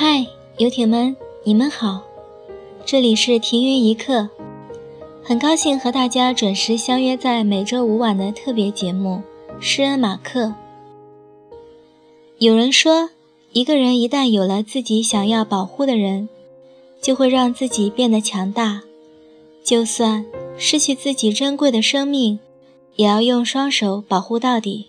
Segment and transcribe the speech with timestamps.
[0.00, 0.24] 嗨，
[0.58, 2.04] 游艇们，你们好，
[2.86, 4.28] 这里是停云一刻，
[5.24, 9.20] 很高兴和大家准时相约在每周五晚的特别节目
[9.60, 10.44] 《诗恩马克》。
[12.38, 13.10] 有人说，
[13.52, 16.28] 一个人一旦有了自己想要保护的人，
[17.02, 18.82] 就会让自己变得强大，
[19.64, 20.24] 就算
[20.56, 22.38] 失去自己珍贵的生命，
[22.94, 24.86] 也要用双手保护到底。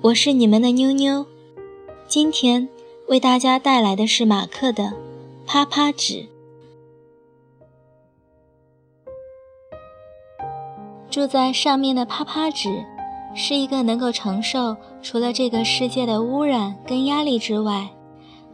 [0.00, 1.26] 我是你们的妞妞，
[2.08, 2.66] 今天。
[3.12, 4.84] 为大家带来的是马克的
[5.46, 6.14] 《啪啪纸》。
[11.10, 12.82] 住在上面的啪啪纸，
[13.34, 17.90] 是一个能够承受除了这个世界的污染跟压力之外，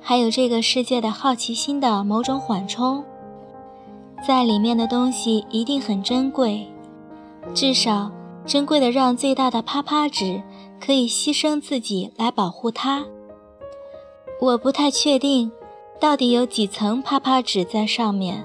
[0.00, 3.04] 还有这个世界的好奇心的某种缓冲。
[4.26, 6.66] 在里面的东西一定很珍贵，
[7.54, 8.10] 至少
[8.44, 10.42] 珍贵的让最大的啪啪纸
[10.84, 13.06] 可以牺牲自己来保护它。
[14.40, 15.50] 我不太确定，
[15.98, 18.44] 到底有几层啪啪纸在上面，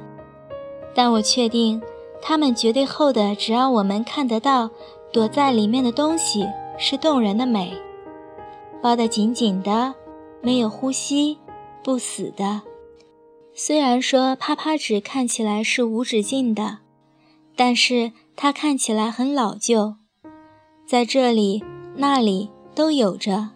[0.96, 1.80] 但我确定，
[2.20, 4.72] 它们绝对厚的，只要我们看得到
[5.12, 6.48] 躲在里面的东西
[6.80, 7.72] 是动人的美，
[8.82, 9.94] 包得紧紧的，
[10.42, 11.38] 没有呼吸，
[11.84, 12.64] 不死的。
[13.54, 16.80] 虽然说啪啪纸看起来是无止境的，
[17.56, 19.94] 但是它看起来很老旧，
[20.88, 21.64] 在这里
[21.98, 23.52] 那里都有着。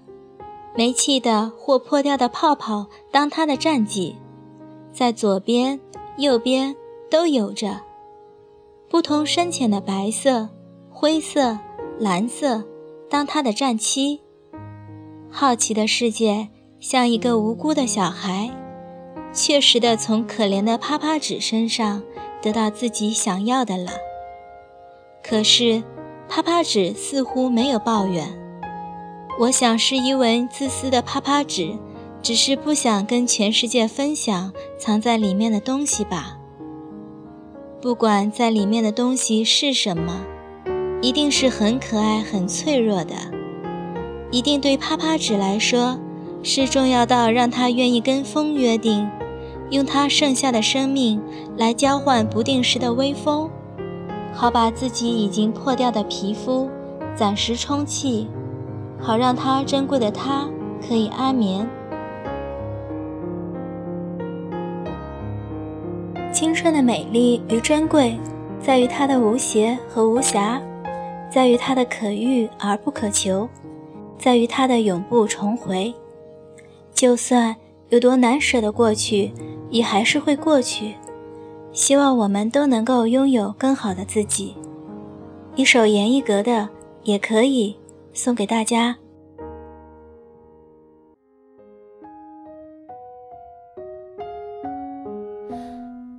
[0.77, 4.15] 没气的或破掉的泡泡当它的战绩，
[4.93, 5.79] 在左边、
[6.17, 6.75] 右边
[7.09, 7.81] 都有着
[8.87, 10.49] 不同深浅的白色、
[10.91, 11.57] 灰色、
[11.99, 12.63] 蓝色
[13.09, 14.21] 当它的战期。
[15.31, 18.51] 好奇的世界像一个无辜的小孩，
[19.33, 22.03] 确实的从可怜的啪啪纸身上
[22.39, 23.89] 得到自己想要的了。
[25.23, 25.81] 可是，
[26.29, 28.46] 啪啪纸似乎没有抱怨。
[29.39, 31.77] 我想是一文自私的啪啪纸，
[32.23, 36.39] 只是不想跟全世界分享藏在里面的东西吧。
[37.79, 40.25] 不管在里面的东西是什么，
[41.03, 43.13] 一定是很可爱、很脆弱的，
[44.31, 45.99] 一定对啪啪纸来说
[46.41, 49.07] 是重要到让它愿意跟风约定，
[49.69, 51.21] 用它剩下的生命
[51.55, 53.47] 来交换不定时的微风，
[54.33, 56.67] 好把自己已经破掉的皮肤
[57.15, 58.27] 暂时充气。
[58.99, 60.47] 好让他珍贵的他
[60.87, 61.67] 可以安眠。
[66.33, 68.15] 青春的美丽与珍贵，
[68.61, 70.61] 在于它的无邪和无瑕，
[71.31, 73.49] 在于它的可遇而不可求，
[74.19, 75.91] 在于它的永不重回。
[76.93, 77.55] 就算
[77.89, 79.31] 有多难舍的过去，
[79.71, 80.93] 也还是会过去。
[81.71, 84.55] 希望我们都能够拥有更好的自己。
[85.55, 86.69] 一首严一格的
[87.03, 87.77] 也可以。
[88.17, 88.97] 送给大家。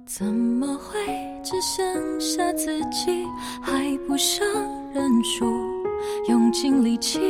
[0.06, 0.98] 怎么会
[1.42, 3.26] 只剩下自己，
[3.60, 4.46] 还不想
[4.94, 5.44] 认输？
[6.28, 7.20] 用尽力气，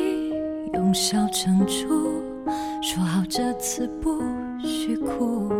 [0.74, 2.22] 用笑撑住，
[2.82, 4.22] 说好这次不
[4.62, 5.50] 许哭。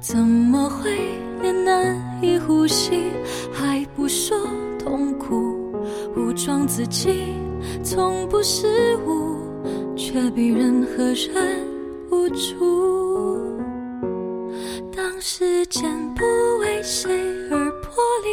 [0.00, 0.96] 怎么会
[1.42, 3.10] 连难以呼吸，
[3.52, 4.38] 还不说
[4.78, 5.72] 痛苦，
[6.16, 7.34] 武装自己。
[7.86, 9.36] 从不失误，
[9.96, 11.64] 却比任何人
[12.10, 13.56] 无助。
[14.92, 16.24] 当时间不
[16.58, 17.08] 为谁
[17.48, 18.28] 而破离，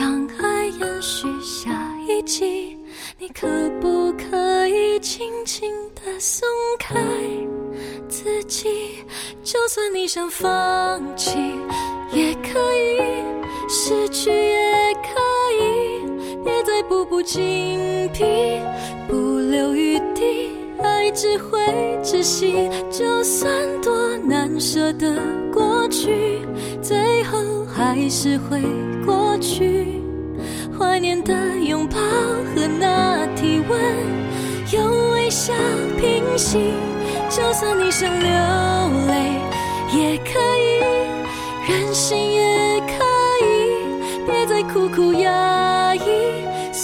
[0.00, 1.70] 让爱延续下
[2.08, 2.76] 一季。
[3.16, 3.46] 你可
[3.80, 6.48] 不可以轻轻地松
[6.80, 6.98] 开
[8.08, 9.04] 自己？
[9.44, 11.38] 就算你想放弃，
[12.12, 12.98] 也可以
[13.68, 15.27] 失去，也可以，
[17.18, 18.22] 不紧逼，
[19.08, 21.10] 不留余地，爱。
[21.10, 21.58] 只会
[22.00, 23.50] 窒息，就算
[23.82, 25.16] 多难舍的
[25.52, 26.38] 过去，
[26.80, 28.62] 最后还是会
[29.04, 30.00] 过去。
[30.78, 33.80] 怀念的拥抱和那体温，
[34.72, 35.52] 用微笑
[35.98, 36.72] 平息。
[37.28, 38.30] 就算你想流
[39.08, 39.40] 泪，
[39.92, 40.84] 也可以
[41.68, 42.94] 任性，也可
[43.44, 45.47] 以别再苦苦压，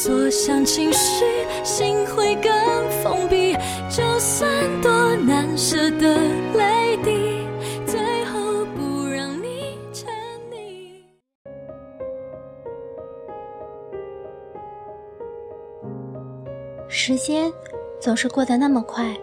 [0.07, 1.25] 锁上情绪，
[1.63, 2.53] 心会更
[3.03, 3.57] 封闭。
[3.89, 4.47] 就算
[4.83, 6.19] 多难舍的
[6.59, 7.47] 泪滴，
[7.87, 10.13] 最后不让你沉
[10.51, 11.01] 溺。
[16.87, 17.51] 时间
[17.99, 19.17] 总是过得那么快，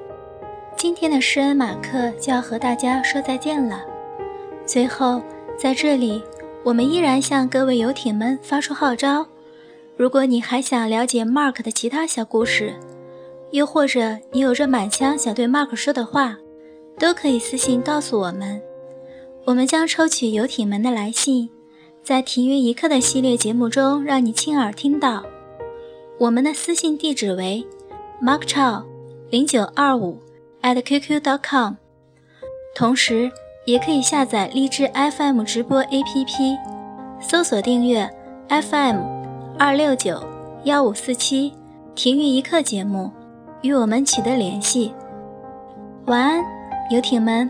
[0.75, 3.85] 今天的诗恩马克就要和大家说再见了。
[4.65, 5.21] 最后，
[5.59, 6.23] 在这里，
[6.63, 9.23] 我们依然向各位游艇们发出号召：
[10.01, 12.73] 如果你还想了解 Mark 的其他小故事，
[13.51, 16.39] 又或者你有着满腔想对 Mark 说的话，
[16.97, 18.59] 都可以私信告诉我们，
[19.45, 21.51] 我们将抽取游艇们的来信，
[22.03, 25.23] 在停云一刻的系列节目中让你亲耳听到。
[26.17, 27.63] 我们的私信地址为
[28.23, 28.83] MarkChao
[29.29, 30.17] 零九二五
[30.63, 31.75] at qq.com，
[32.73, 33.31] 同时
[33.65, 36.57] 也可以下载荔枝 FM 直播 APP，
[37.21, 38.09] 搜索订阅
[38.49, 39.20] FM
[39.63, 40.19] 二六九
[40.63, 41.53] 幺五四七
[41.93, 43.11] 停运一刻节目，
[43.61, 44.91] 与我们取得联系。
[46.07, 46.43] 晚安。
[46.89, 47.47] 游艇们。